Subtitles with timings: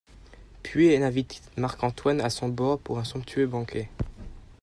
[0.63, 3.87] Puis elle invite Marc Antoine à son bord pour un somptueux banquet.